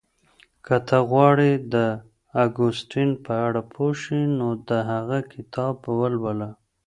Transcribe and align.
که 0.65 0.75
ته 0.87 0.97
غواړې 1.09 1.51
د 1.73 1.75
اګوستين 2.43 3.09
په 3.25 3.33
اړه 3.47 3.61
پوه 3.73 3.91
شې 4.01 4.21
نو 4.37 4.47
د 4.69 4.71
هغه 4.91 5.19
کتاب 5.33 5.75
ولوله. 5.99 6.49